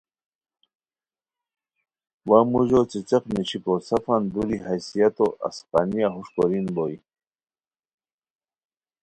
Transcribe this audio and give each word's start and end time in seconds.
وا 2.29 2.39
موژو 2.51 2.81
څیڅیق 2.91 3.23
نیشیکو 3.33 3.73
سفان 3.89 4.21
دُوری 4.33 4.57
حیثیتو 4.65 5.27
اسقانیہ 5.47 6.07
ہوݰ 6.13 6.27
کورین 6.35 6.65
بوئے 6.75 6.95